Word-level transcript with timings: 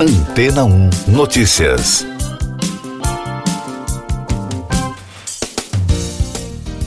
Antena 0.00 0.64
1 0.64 0.90
Notícias. 1.08 2.06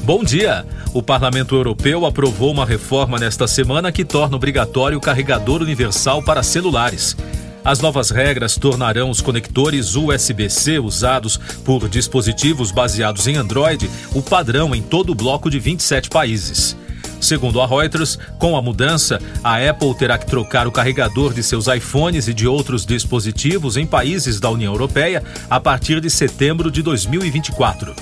Bom 0.02 0.24
dia. 0.24 0.66
O 0.94 1.04
Parlamento 1.04 1.54
Europeu 1.54 2.06
aprovou 2.06 2.52
uma 2.52 2.66
reforma 2.66 3.20
nesta 3.20 3.48
semana 3.48 3.92
que 3.92 4.06
torna 4.06 4.38
obrigatório 4.38 4.98
o 4.98 5.02
carregador 5.02 5.62
universal 5.62 6.24
para 6.24 6.42
celulares. 6.42 7.18
As 7.66 7.82
novas 7.82 8.12
regras 8.12 8.56
tornarão 8.56 9.10
os 9.10 9.20
conectores 9.20 9.94
USB-C 9.94 10.80
usados 10.80 11.36
por 11.66 11.90
dispositivos 11.90 12.72
baseados 12.72 13.28
em 13.28 13.36
Android 13.36 13.92
o 14.16 14.22
padrão 14.22 14.74
em 14.74 14.82
todo 14.82 15.12
o 15.12 15.16
bloco 15.16 15.50
de 15.50 15.60
27 15.60 16.10
países. 16.10 16.78
Segundo 17.20 17.62
a 17.62 17.68
Reuters, 17.68 18.18
com 18.40 18.58
a 18.58 18.62
mudança, 18.62 19.20
a 19.44 19.58
Apple 19.58 19.94
terá 19.96 20.18
que 20.18 20.26
trocar 20.26 20.68
o 20.68 20.72
carregador 20.72 21.34
de 21.34 21.44
seus 21.44 21.68
iPhones 21.68 22.28
e 22.28 22.34
de 22.34 22.48
outros 22.48 22.86
dispositivos 22.86 23.78
em 23.78 23.86
países 23.86 24.40
da 24.40 24.50
União 24.50 24.74
Europeia 24.74 25.24
a 25.50 25.60
partir 25.60 26.02
de 26.02 26.10
setembro 26.10 26.72
de 26.72 26.82
2024. 26.82 27.96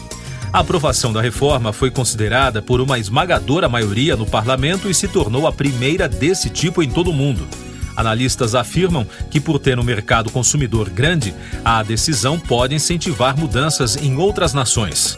A 0.51 0.59
aprovação 0.59 1.13
da 1.13 1.21
reforma 1.21 1.71
foi 1.71 1.91
considerada 1.91 2.61
por 2.61 2.81
uma 2.81 2.97
esmagadora 2.97 3.69
maioria 3.69 4.15
no 4.15 4.25
parlamento 4.25 4.89
e 4.89 4.93
se 4.95 5.07
tornou 5.07 5.45
a 5.45 5.51
primeira 5.51 6.07
desse 6.07 6.49
tipo 6.49 6.81
em 6.81 6.89
todo 6.89 7.11
o 7.11 7.13
mundo. 7.13 7.47
Analistas 7.95 8.55
afirmam 8.55 9.05
que, 9.29 9.39
por 9.39 9.59
ter 9.59 9.77
um 9.77 9.83
mercado 9.83 10.31
consumidor 10.31 10.89
grande, 10.89 11.35
a 11.63 11.83
decisão 11.83 12.39
pode 12.39 12.73
incentivar 12.73 13.37
mudanças 13.37 13.97
em 13.97 14.15
outras 14.17 14.53
nações. 14.53 15.17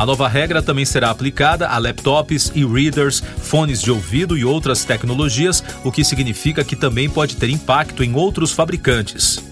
A 0.00 0.06
nova 0.06 0.26
regra 0.26 0.62
também 0.62 0.86
será 0.86 1.10
aplicada 1.10 1.68
a 1.68 1.76
laptops, 1.76 2.50
e-readers, 2.54 3.22
fones 3.42 3.82
de 3.82 3.90
ouvido 3.90 4.34
e 4.34 4.46
outras 4.46 4.82
tecnologias, 4.82 5.62
o 5.84 5.92
que 5.92 6.02
significa 6.02 6.64
que 6.64 6.74
também 6.74 7.06
pode 7.06 7.36
ter 7.36 7.50
impacto 7.50 8.02
em 8.02 8.14
outros 8.14 8.50
fabricantes. 8.50 9.44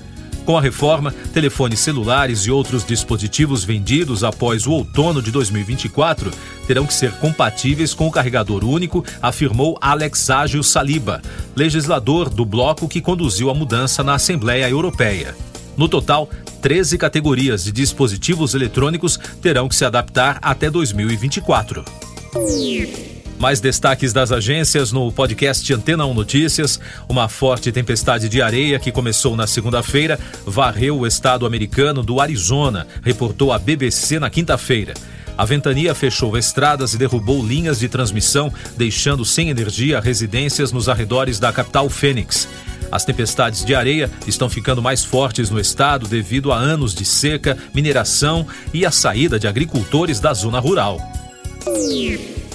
Com 0.47 0.57
a 0.57 0.61
reforma, 0.63 1.13
telefones 1.35 1.81
celulares 1.81 2.47
e 2.47 2.51
outros 2.51 2.83
dispositivos 2.83 3.63
vendidos 3.63 4.25
após 4.25 4.67
o 4.67 4.73
outono 4.73 5.21
de 5.21 5.31
2024 5.31 6.31
terão 6.67 6.87
que 6.87 6.95
ser 6.95 7.13
compatíveis 7.19 7.93
com 7.93 8.07
o 8.07 8.11
carregador 8.11 8.65
único, 8.65 9.05
afirmou 9.21 9.77
Alex 9.83 10.31
Ágil 10.31 10.63
Saliba, 10.63 11.21
legislador 11.55 12.31
do 12.31 12.47
bloco 12.47 12.89
que 12.89 13.03
conduziu 13.03 13.51
a 13.51 13.55
mudança 13.55 14.03
na 14.03 14.15
Assembleia 14.15 14.67
Europeia. 14.67 15.37
No 15.77 15.91
total, 15.91 16.31
13 16.61 16.99
categorias 16.99 17.65
de 17.65 17.73
dispositivos 17.73 18.55
eletrônicos 18.55 19.19
terão 19.41 19.69
que 19.69 19.77
se 19.77 19.85
adaptar 19.85 20.39
até 20.43 20.71
2024. 20.71 21.85
Mais 23.39 23.61
destaques 23.61 24.13
das 24.13 24.33
agências 24.33 24.91
no 24.91 25.13
podcast 25.13 25.73
Antena 25.73 26.05
1 26.05 26.13
Notícias. 26.13 26.81
Uma 27.09 27.29
forte 27.29 27.71
tempestade 27.71 28.29
de 28.29 28.43
areia 28.43 28.81
que 28.81 28.91
começou 28.91 29.37
na 29.37 29.47
segunda-feira 29.47 30.19
varreu 30.45 30.99
o 30.99 31.07
estado 31.07 31.47
americano 31.47 32.03
do 32.03 32.21
Arizona, 32.21 32.87
reportou 33.03 33.53
a 33.53 33.59
BBC 33.59 34.19
na 34.19 34.29
quinta-feira. 34.29 34.95
A 35.37 35.45
ventania 35.45 35.95
fechou 35.95 36.37
estradas 36.37 36.95
e 36.95 36.99
derrubou 36.99 37.47
linhas 37.47 37.79
de 37.79 37.89
transmissão, 37.89 38.53
deixando 38.77 39.25
sem 39.25 39.51
energia 39.51 40.01
residências 40.01 40.73
nos 40.73 40.89
arredores 40.89 41.39
da 41.39 41.53
capital 41.53 41.89
Fênix. 41.89 42.49
As 42.91 43.05
tempestades 43.05 43.65
de 43.65 43.75
areia 43.75 44.11
estão 44.27 44.49
ficando 44.49 44.83
mais 44.83 45.05
fortes 45.05 45.51
no 45.51 45.61
estado 45.61 46.07
devido 46.07 46.53
a 46.53 46.57
anos 46.57 46.95
de 46.95 47.05
seca, 47.05 47.57
mineração 47.75 48.47
e 48.73 48.85
a 48.87 48.91
saída 48.91 49.39
de 49.39 49.47
agricultores 49.47 50.21
da 50.21 50.33
zona 50.33 50.59
rural. 50.59 50.99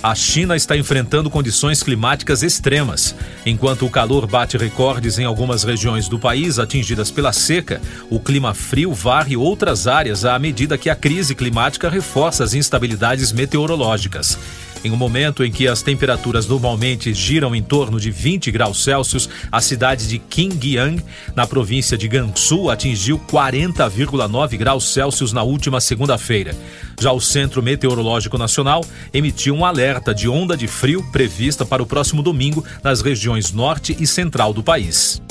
A 0.04 0.14
China 0.16 0.54
está 0.54 0.76
enfrentando 0.76 1.30
condições 1.30 1.82
climáticas 1.82 2.44
extremas. 2.44 3.16
Enquanto 3.46 3.86
o 3.86 3.90
calor 3.90 4.28
bate 4.28 4.58
recordes 4.58 5.18
em 5.18 5.24
algumas 5.24 5.64
regiões 5.64 6.10
do 6.10 6.20
país 6.20 6.60
atingidas 6.60 7.10
pela 7.10 7.32
seca, 7.32 7.82
o 8.10 8.20
clima 8.20 8.54
frio 8.54 8.94
varre 8.94 9.38
outras 9.38 9.88
áreas 9.88 10.26
à 10.26 10.38
medida 10.38 10.78
que 10.78 10.90
a 10.90 10.96
crise 10.96 11.34
climática 11.34 11.90
reforça 11.90 12.44
as 12.44 12.54
instabilidades 12.54 13.32
meteorológicas. 13.32 14.38
Em 14.84 14.92
um 14.92 14.98
momento 14.98 15.44
em 15.44 15.52
que 15.52 15.68
as 15.68 15.82
temperaturas 15.82 16.46
normalmente 16.46 17.14
giram 17.14 17.56
em 17.56 17.64
torno 17.64 18.00
de 18.00 18.12
20 18.12 18.52
graus 18.52 18.84
Celsius, 18.84 19.30
a 19.52 19.62
cidade 19.62 20.08
de 20.08 20.20
Qingyang, 20.20 21.02
na 21.36 21.48
província 21.48 21.98
de 21.98 22.08
Gansu, 22.08 22.70
atingiu 22.70 23.18
40,9 23.20 24.58
graus 24.58 24.92
Celsius 24.92 25.32
na 25.32 25.42
última 25.42 25.80
segunda-feira. 25.80 26.56
Já 27.00 27.14
o 27.14 27.22
Centro 27.22 27.64
Meteorológico 27.64 28.38
Nacional 28.38 28.86
emitiu 29.14 29.56
um 29.56 29.64
alerta 29.64 30.14
de 30.14 30.28
onda 30.28 30.58
de 30.58 30.68
frio 30.68 31.02
prevista 31.12 31.66
para 31.66 31.82
o 31.82 31.86
próximo 31.86 32.22
domingo 32.22 32.64
nas 32.84 33.02
regiões 33.02 33.54
norte 33.54 33.96
e 33.98 34.06
central 34.06 34.54
do 34.54 34.62
país. 34.62 35.22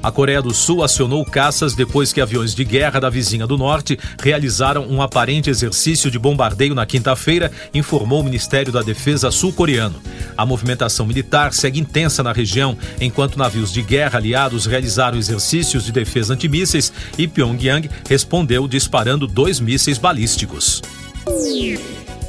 A 0.00 0.12
Coreia 0.12 0.40
do 0.40 0.54
Sul 0.54 0.84
acionou 0.84 1.24
caças 1.24 1.74
depois 1.74 2.12
que 2.12 2.20
aviões 2.20 2.54
de 2.54 2.64
guerra 2.64 3.00
da 3.00 3.10
vizinha 3.10 3.46
do 3.46 3.58
norte 3.58 3.98
realizaram 4.22 4.86
um 4.88 5.02
aparente 5.02 5.50
exercício 5.50 6.10
de 6.10 6.18
bombardeio 6.18 6.74
na 6.74 6.86
quinta-feira, 6.86 7.50
informou 7.74 8.20
o 8.20 8.24
Ministério 8.24 8.72
da 8.72 8.80
Defesa 8.80 9.30
sul-coreano. 9.30 10.00
A 10.36 10.46
movimentação 10.46 11.04
militar 11.04 11.52
segue 11.52 11.80
intensa 11.80 12.22
na 12.22 12.32
região, 12.32 12.78
enquanto 13.00 13.38
navios 13.38 13.72
de 13.72 13.82
guerra 13.82 14.18
aliados 14.18 14.66
realizaram 14.66 15.18
exercícios 15.18 15.84
de 15.84 15.90
defesa 15.90 16.34
antimísseis 16.34 16.92
e 17.18 17.26
Pyongyang 17.26 17.90
respondeu 18.08 18.68
disparando 18.68 19.26
dois 19.26 19.58
mísseis 19.58 19.98
balísticos. 19.98 20.80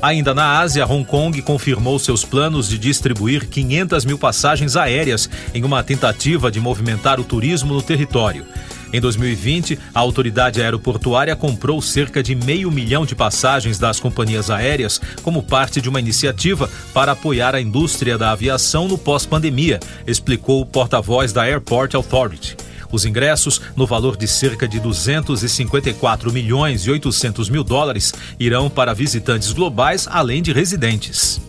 Ainda 0.01 0.33
na 0.33 0.59
Ásia, 0.59 0.87
Hong 0.87 1.03
Kong 1.03 1.41
confirmou 1.41 1.99
seus 1.99 2.23
planos 2.23 2.69
de 2.69 2.77
distribuir 2.77 3.49
500 3.49 4.05
mil 4.05 4.17
passagens 4.17 4.77
aéreas 4.77 5.29
em 5.53 5.65
uma 5.65 5.83
tentativa 5.83 6.49
de 6.49 6.57
movimentar 6.57 7.19
o 7.19 7.23
turismo 7.25 7.73
no 7.73 7.81
território. 7.81 8.45
Em 8.93 9.01
2020, 9.01 9.77
a 9.93 9.99
autoridade 9.99 10.61
aeroportuária 10.61 11.35
comprou 11.35 11.81
cerca 11.81 12.23
de 12.23 12.33
meio 12.33 12.71
milhão 12.71 13.05
de 13.05 13.13
passagens 13.13 13.77
das 13.77 13.99
companhias 13.99 14.49
aéreas 14.49 15.01
como 15.21 15.43
parte 15.43 15.81
de 15.81 15.89
uma 15.89 15.99
iniciativa 15.99 16.69
para 16.93 17.11
apoiar 17.11 17.53
a 17.53 17.61
indústria 17.61 18.17
da 18.17 18.31
aviação 18.31 18.87
no 18.87 18.97
pós-pandemia, 18.97 19.81
explicou 20.07 20.61
o 20.61 20.65
porta-voz 20.65 21.33
da 21.33 21.43
Airport 21.43 21.93
Authority. 21.93 22.68
Os 22.91 23.05
ingressos, 23.05 23.61
no 23.75 23.85
valor 23.85 24.17
de 24.17 24.27
cerca 24.27 24.67
de 24.67 24.79
254 24.79 26.31
milhões 26.31 26.85
e 26.85 26.91
800 26.91 27.49
mil 27.49 27.63
dólares, 27.63 28.13
irão 28.39 28.69
para 28.69 28.93
visitantes 28.93 29.51
globais, 29.51 30.07
além 30.09 30.41
de 30.41 30.51
residentes. 30.51 31.39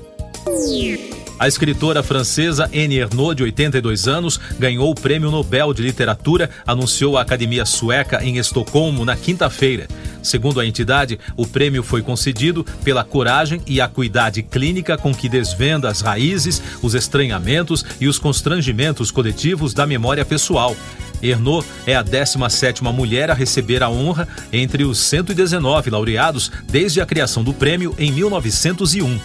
A 1.40 1.48
escritora 1.48 2.02
francesa 2.02 2.66
Anne 2.66 2.98
Ernaux, 2.98 3.34
de 3.34 3.42
82 3.42 4.06
anos, 4.06 4.38
ganhou 4.58 4.90
o 4.90 4.94
Prêmio 4.94 5.30
Nobel 5.30 5.72
de 5.72 5.80
Literatura, 5.80 6.50
anunciou 6.66 7.16
a 7.16 7.22
Academia 7.22 7.64
Sueca 7.64 8.22
em 8.22 8.36
Estocolmo 8.36 9.06
na 9.06 9.16
quinta-feira. 9.16 9.88
Segundo 10.22 10.60
a 10.60 10.66
entidade, 10.66 11.18
o 11.38 11.46
prêmio 11.46 11.82
foi 11.82 12.02
concedido 12.02 12.62
pela 12.84 13.02
coragem 13.02 13.62
e 13.66 13.80
acuidade 13.80 14.42
clínica 14.42 14.98
com 14.98 15.14
que 15.14 15.30
desvenda 15.30 15.88
as 15.88 16.02
raízes, 16.02 16.60
os 16.82 16.94
estranhamentos 16.94 17.86
e 17.98 18.06
os 18.06 18.18
constrangimentos 18.18 19.10
coletivos 19.10 19.72
da 19.72 19.86
memória 19.86 20.26
pessoal. 20.26 20.76
Ernaux 21.22 21.66
é 21.86 21.96
a 21.96 22.04
17ª 22.04 22.92
mulher 22.92 23.30
a 23.30 23.34
receber 23.34 23.82
a 23.82 23.88
honra 23.88 24.28
entre 24.52 24.84
os 24.84 24.98
119 24.98 25.88
laureados 25.88 26.52
desde 26.70 27.00
a 27.00 27.06
criação 27.06 27.42
do 27.42 27.54
prêmio 27.54 27.94
em 27.98 28.12
1901. 28.12 29.18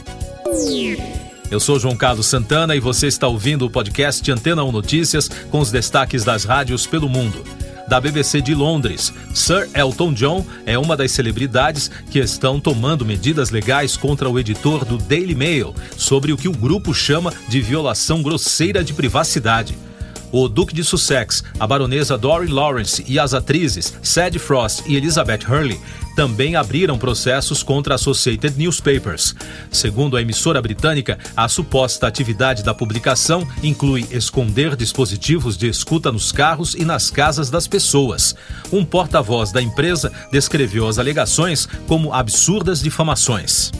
Eu 1.52 1.60
sou 1.60 1.80
João 1.80 1.96
Carlos 1.96 2.26
Santana 2.26 2.76
e 2.76 2.80
você 2.80 3.06
está 3.06 3.28
ouvindo 3.28 3.66
o 3.66 3.70
podcast 3.70 4.30
Antena 4.32 4.64
1 4.64 4.72
Notícias 4.72 5.30
com 5.52 5.60
os 5.60 5.72
destaques 5.72 6.24
das 6.24 6.44
rádios 6.44 6.88
pelo 6.88 7.08
mundo. 7.08 7.44
Da 7.88 8.02
BBC 8.02 8.42
de 8.42 8.56
Londres, 8.56 9.14
Sir 9.32 9.70
Elton 9.76 10.12
John 10.12 10.44
é 10.66 10.78
uma 10.78 10.98
das 10.98 11.12
celebridades 11.12 11.92
que 12.10 12.18
estão 12.18 12.60
tomando 12.60 13.06
medidas 13.06 13.52
legais 13.52 13.96
contra 13.96 14.28
o 14.28 14.40
editor 14.40 14.84
do 14.84 14.98
Daily 14.98 15.36
Mail 15.36 15.74
sobre 15.96 16.34
o 16.34 16.38
que 16.38 16.48
o 16.48 16.52
grupo 16.52 16.96
chama 16.96 17.32
de 17.48 17.62
violação 17.62 18.24
grosseira 18.24 18.84
de 18.84 18.94
privacidade 18.94 19.78
o 20.38 20.50
Duque 20.50 20.76
de 20.76 20.84
Sussex, 20.84 21.44
a 21.58 21.66
baronesa 21.66 22.18
Dory 22.18 22.48
Lawrence 22.48 23.04
e 23.08 23.18
as 23.18 23.34
atrizes 23.34 23.94
Sadie 24.04 24.38
Frost 24.38 24.84
e 24.86 24.98
Elizabeth 24.98 25.46
Hurley 25.48 25.80
também 26.14 26.58
abriram 26.58 26.98
processos 26.98 27.64
contra 27.64 27.94
a 27.94 27.96
Associated 27.96 28.58
Newspapers. 28.58 29.34
Segundo 29.72 30.18
a 30.18 30.22
emissora 30.22 30.62
britânica, 30.62 31.18
a 31.38 31.48
suposta 31.48 32.06
atividade 32.06 32.64
da 32.64 32.74
publicação 32.74 33.48
inclui 33.64 34.06
esconder 34.12 34.76
dispositivos 34.76 35.58
de 35.58 35.70
escuta 35.70 36.12
nos 36.12 36.34
carros 36.34 36.74
e 36.74 36.84
nas 36.84 37.10
casas 37.10 37.50
das 37.50 37.66
pessoas. 37.66 38.36
Um 38.72 38.84
porta-voz 38.84 39.54
da 39.54 39.62
empresa 39.62 40.12
descreveu 40.32 40.88
as 40.88 41.00
alegações 41.00 41.66
como 41.88 42.14
absurdas 42.14 42.82
difamações. 42.82 43.72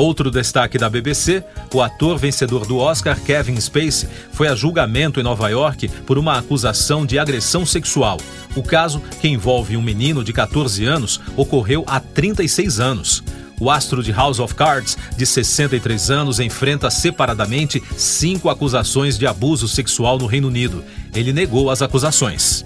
Outro 0.00 0.30
destaque 0.30 0.78
da 0.78 0.88
BBC: 0.88 1.44
o 1.74 1.82
ator 1.82 2.16
vencedor 2.16 2.66
do 2.66 2.78
Oscar, 2.78 3.20
Kevin 3.20 3.60
Spacey, 3.60 4.08
foi 4.32 4.48
a 4.48 4.54
julgamento 4.54 5.20
em 5.20 5.22
Nova 5.22 5.46
York 5.50 5.88
por 6.06 6.16
uma 6.16 6.38
acusação 6.38 7.04
de 7.04 7.18
agressão 7.18 7.66
sexual. 7.66 8.16
O 8.56 8.62
caso, 8.62 9.02
que 9.20 9.28
envolve 9.28 9.76
um 9.76 9.82
menino 9.82 10.24
de 10.24 10.32
14 10.32 10.86
anos, 10.86 11.20
ocorreu 11.36 11.84
há 11.86 12.00
36 12.00 12.80
anos. 12.80 13.22
O 13.60 13.70
astro 13.70 14.02
de 14.02 14.10
House 14.10 14.38
of 14.38 14.54
Cards, 14.54 14.96
de 15.18 15.26
63 15.26 16.10
anos, 16.10 16.40
enfrenta 16.40 16.88
separadamente 16.88 17.82
cinco 17.94 18.48
acusações 18.48 19.18
de 19.18 19.26
abuso 19.26 19.68
sexual 19.68 20.18
no 20.18 20.24
Reino 20.24 20.48
Unido. 20.48 20.82
ele 21.14 21.30
negou 21.30 21.68
as 21.68 21.82
acusações. 21.82 22.64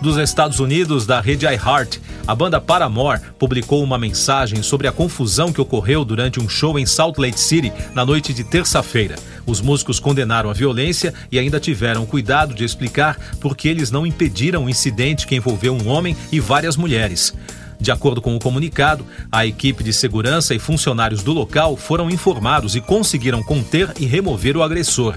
Dos 0.00 0.16
Estados 0.16 0.60
Unidos, 0.60 1.06
da 1.06 1.20
rede 1.20 1.44
iHeart, 1.44 1.98
a 2.24 2.32
banda 2.32 2.60
Paramore 2.60 3.20
publicou 3.36 3.82
uma 3.82 3.98
mensagem 3.98 4.62
sobre 4.62 4.86
a 4.86 4.92
confusão 4.92 5.52
que 5.52 5.60
ocorreu 5.60 6.04
durante 6.04 6.38
um 6.38 6.48
show 6.48 6.78
em 6.78 6.86
Salt 6.86 7.18
Lake 7.18 7.38
City 7.38 7.72
na 7.94 8.06
noite 8.06 8.32
de 8.32 8.44
terça-feira. 8.44 9.16
Os 9.44 9.60
músicos 9.60 9.98
condenaram 9.98 10.50
a 10.50 10.52
violência 10.52 11.12
e 11.32 11.38
ainda 11.38 11.58
tiveram 11.58 12.06
cuidado 12.06 12.54
de 12.54 12.64
explicar 12.64 13.18
por 13.40 13.56
que 13.56 13.66
eles 13.66 13.90
não 13.90 14.06
impediram 14.06 14.66
o 14.66 14.70
incidente 14.70 15.26
que 15.26 15.34
envolveu 15.34 15.74
um 15.74 15.88
homem 15.88 16.16
e 16.30 16.38
várias 16.38 16.76
mulheres. 16.76 17.34
De 17.80 17.90
acordo 17.90 18.22
com 18.22 18.36
o 18.36 18.40
comunicado, 18.40 19.04
a 19.32 19.46
equipe 19.46 19.82
de 19.82 19.92
segurança 19.92 20.54
e 20.54 20.60
funcionários 20.60 21.24
do 21.24 21.32
local 21.32 21.76
foram 21.76 22.08
informados 22.08 22.76
e 22.76 22.80
conseguiram 22.80 23.42
conter 23.42 23.92
e 23.98 24.06
remover 24.06 24.56
o 24.56 24.62
agressor. 24.62 25.16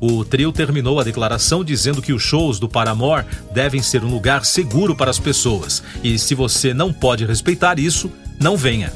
O 0.00 0.24
trio 0.24 0.52
terminou 0.52 1.00
a 1.00 1.04
declaração 1.04 1.64
dizendo 1.64 2.02
que 2.02 2.12
os 2.12 2.22
shows 2.22 2.58
do 2.58 2.68
Paramore 2.68 3.24
devem 3.52 3.82
ser 3.82 4.04
um 4.04 4.10
lugar 4.10 4.44
seguro 4.44 4.94
para 4.94 5.10
as 5.10 5.18
pessoas 5.18 5.82
e 6.02 6.18
se 6.18 6.34
você 6.34 6.74
não 6.74 6.92
pode 6.92 7.24
respeitar 7.24 7.78
isso, 7.78 8.10
não 8.38 8.56
venha. 8.56 8.92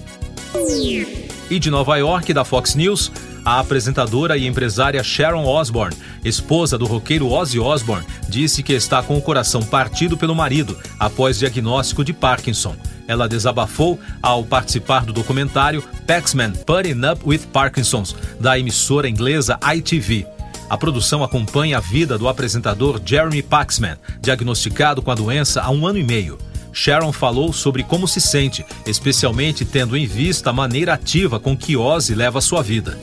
E 1.51 1.59
de 1.59 1.71
Nova 1.71 1.97
York, 1.97 2.33
da 2.33 2.45
Fox 2.45 2.75
News, 2.75 3.11
a 3.45 3.59
apresentadora 3.59 4.37
e 4.37 4.47
empresária 4.47 5.03
Sharon 5.03 5.45
Osbourne, 5.45 5.97
esposa 6.25 6.77
do 6.77 6.87
roqueiro 6.87 7.31
Ozzy 7.31 7.59
Osbourne, 7.59 8.07
disse 8.29 8.63
que 8.63 8.73
está 8.73 9.03
com 9.03 9.17
o 9.17 9.23
coração 9.23 9.63
partido 9.63 10.17
pelo 10.17 10.35
marido 10.35 10.77
após 10.99 11.39
diagnóstico 11.39 12.05
de 12.05 12.13
Parkinson. 12.13 12.77
Ela 13.09 13.29
desabafou 13.29 13.99
ao 14.23 14.45
participar 14.45 15.05
do 15.05 15.13
documentário 15.13 15.83
Paxman 16.07 16.53
Putting 16.53 17.01
Up 17.11 17.23
with 17.25 17.41
Parkinson's, 17.53 18.15
da 18.39 18.59
emissora 18.59 19.09
inglesa 19.09 19.59
ITV. 19.75 20.27
A 20.71 20.79
produção 20.79 21.25
acompanha 21.25 21.79
a 21.79 21.81
vida 21.81 22.17
do 22.17 22.29
apresentador 22.29 23.01
Jeremy 23.05 23.43
Paxman, 23.43 23.97
diagnosticado 24.21 25.03
com 25.03 25.11
a 25.11 25.17
doença 25.17 25.61
há 25.61 25.69
um 25.69 25.85
ano 25.85 25.99
e 25.99 26.05
meio. 26.05 26.39
Sharon 26.73 27.13
falou 27.13 27.53
sobre 27.53 27.83
como 27.83 28.07
se 28.07 28.21
sente, 28.21 28.65
especialmente 28.87 29.65
tendo 29.65 29.97
em 29.97 30.07
vista 30.07 30.51
a 30.51 30.53
maneira 30.53 30.95
ativa 30.95 31.41
com 31.41 31.57
que 31.57 31.77
Ozzy 31.77 32.15
leva 32.15 32.41
sua 32.41 32.63
vida. 32.63 32.97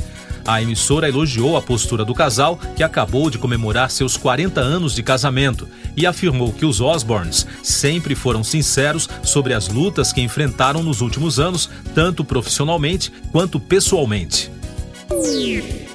A 0.45 0.61
emissora 0.61 1.09
elogiou 1.09 1.57
a 1.57 1.61
postura 1.61 2.05
do 2.05 2.15
casal, 2.15 2.57
que 2.73 2.83
acabou 2.83 3.29
de 3.29 3.37
comemorar 3.37 3.91
seus 3.91 4.15
40 4.15 4.61
anos 4.61 4.95
de 4.95 5.03
casamento, 5.03 5.67
e 5.93 6.05
afirmou 6.05 6.53
que 6.53 6.65
os 6.65 6.79
Osborns 6.79 7.45
sempre 7.61 8.15
foram 8.15 8.45
sinceros 8.45 9.09
sobre 9.21 9.53
as 9.53 9.67
lutas 9.67 10.13
que 10.13 10.21
enfrentaram 10.21 10.81
nos 10.81 11.01
últimos 11.01 11.37
anos, 11.37 11.69
tanto 11.93 12.23
profissionalmente 12.23 13.11
quanto 13.29 13.59
pessoalmente. 13.59 14.49